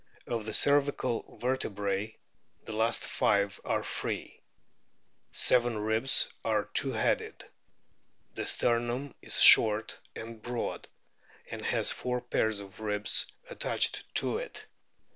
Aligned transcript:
Of 0.25 0.45
the 0.47 0.53
cervical 0.55 1.37
vertebrae 1.37 2.17
the 2.63 2.75
last 2.75 3.03
five 3.05 3.61
are 3.63 3.83
free. 3.83 4.41
Seven 5.31 5.77
ribs 5.77 6.33
are 6.43 6.65
two 6.73 6.93
headed. 6.93 7.45
The 8.33 8.47
sternum 8.47 9.13
is 9.21 9.39
short 9.39 9.99
and 10.15 10.41
broad 10.41 10.87
and 11.51 11.61
has 11.61 11.91
four 11.91 12.19
pairs 12.19 12.59
of 12.61 12.79
ribs 12.79 13.27
attached 13.47 14.11
to 14.15 14.39
it. 14.39 14.65